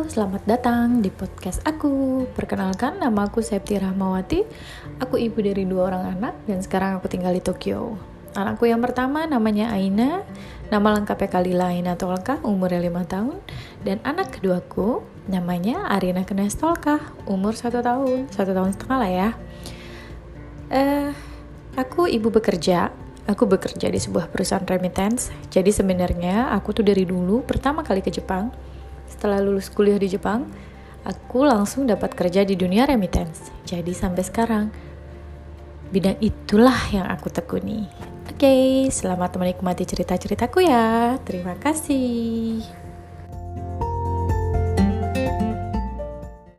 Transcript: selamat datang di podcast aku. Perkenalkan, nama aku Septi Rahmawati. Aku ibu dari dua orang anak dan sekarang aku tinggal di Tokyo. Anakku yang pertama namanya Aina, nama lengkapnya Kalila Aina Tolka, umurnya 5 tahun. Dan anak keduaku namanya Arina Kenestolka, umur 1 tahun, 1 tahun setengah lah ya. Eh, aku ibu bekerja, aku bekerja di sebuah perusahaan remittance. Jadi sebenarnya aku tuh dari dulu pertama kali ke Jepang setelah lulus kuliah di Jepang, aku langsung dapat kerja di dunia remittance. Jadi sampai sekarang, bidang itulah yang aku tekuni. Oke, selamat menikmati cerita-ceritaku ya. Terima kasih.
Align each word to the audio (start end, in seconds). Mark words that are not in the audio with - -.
selamat 0.00 0.48
datang 0.48 1.04
di 1.04 1.12
podcast 1.12 1.60
aku. 1.68 2.24
Perkenalkan, 2.32 2.96
nama 2.96 3.28
aku 3.28 3.44
Septi 3.44 3.76
Rahmawati. 3.76 4.40
Aku 4.96 5.20
ibu 5.20 5.36
dari 5.44 5.68
dua 5.68 5.92
orang 5.92 6.16
anak 6.16 6.34
dan 6.48 6.64
sekarang 6.64 6.96
aku 6.96 7.12
tinggal 7.12 7.28
di 7.36 7.44
Tokyo. 7.44 8.00
Anakku 8.32 8.64
yang 8.64 8.80
pertama 8.80 9.28
namanya 9.28 9.68
Aina, 9.68 10.24
nama 10.72 10.96
lengkapnya 10.96 11.28
Kalila 11.28 11.76
Aina 11.76 11.92
Tolka, 12.00 12.40
umurnya 12.40 12.80
5 12.80 13.04
tahun. 13.04 13.36
Dan 13.84 14.00
anak 14.00 14.40
keduaku 14.40 15.04
namanya 15.28 15.84
Arina 15.92 16.24
Kenestolka, 16.24 17.12
umur 17.28 17.52
1 17.52 17.84
tahun, 17.84 18.32
1 18.32 18.56
tahun 18.56 18.72
setengah 18.72 18.96
lah 18.96 19.12
ya. 19.12 19.28
Eh, 20.72 21.12
aku 21.76 22.08
ibu 22.08 22.32
bekerja, 22.32 22.88
aku 23.28 23.44
bekerja 23.44 23.92
di 23.92 24.00
sebuah 24.00 24.32
perusahaan 24.32 24.64
remittance. 24.64 25.28
Jadi 25.52 25.68
sebenarnya 25.68 26.48
aku 26.56 26.72
tuh 26.72 26.84
dari 26.88 27.04
dulu 27.04 27.44
pertama 27.44 27.84
kali 27.84 28.00
ke 28.00 28.08
Jepang 28.08 28.71
setelah 29.12 29.44
lulus 29.44 29.68
kuliah 29.68 30.00
di 30.00 30.08
Jepang, 30.08 30.48
aku 31.04 31.44
langsung 31.44 31.84
dapat 31.84 32.16
kerja 32.16 32.48
di 32.48 32.56
dunia 32.56 32.88
remittance. 32.88 33.52
Jadi 33.68 33.92
sampai 33.92 34.24
sekarang, 34.24 34.64
bidang 35.92 36.16
itulah 36.24 36.80
yang 36.88 37.04
aku 37.04 37.28
tekuni. 37.28 37.84
Oke, 38.32 38.88
selamat 38.88 39.36
menikmati 39.36 39.84
cerita-ceritaku 39.84 40.64
ya. 40.64 41.20
Terima 41.22 41.52
kasih. 41.60 42.64